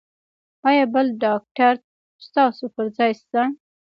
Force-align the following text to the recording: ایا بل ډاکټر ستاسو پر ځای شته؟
ایا 0.67 0.85
بل 0.93 1.07
ډاکټر 1.23 1.73
ستاسو 2.27 2.65
پر 2.75 2.85
ځای 2.97 3.11
شته؟ 3.19 3.41